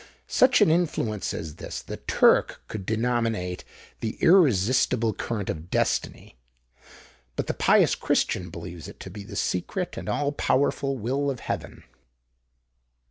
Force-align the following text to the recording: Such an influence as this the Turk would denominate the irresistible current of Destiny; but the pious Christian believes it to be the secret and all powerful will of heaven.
Such 0.25 0.61
an 0.61 0.71
influence 0.71 1.31
as 1.31 1.57
this 1.57 1.79
the 1.79 1.97
Turk 1.97 2.59
would 2.71 2.87
denominate 2.87 3.63
the 3.99 4.17
irresistible 4.19 5.13
current 5.13 5.47
of 5.47 5.69
Destiny; 5.69 6.37
but 7.35 7.45
the 7.45 7.53
pious 7.53 7.93
Christian 7.93 8.49
believes 8.49 8.87
it 8.87 8.99
to 9.01 9.11
be 9.11 9.23
the 9.23 9.35
secret 9.35 9.97
and 9.97 10.09
all 10.09 10.31
powerful 10.31 10.97
will 10.97 11.29
of 11.29 11.41
heaven. 11.41 11.83